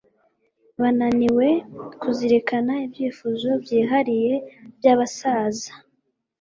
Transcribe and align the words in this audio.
bananiwe 0.81 1.47
kuzirikana 1.99 2.73
ibyifuzo 2.85 3.49
byihariye 3.63 4.33
byabasaza 4.77 5.71